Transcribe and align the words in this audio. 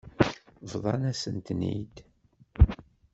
Bḍan-asen-ten-id. 0.71 1.95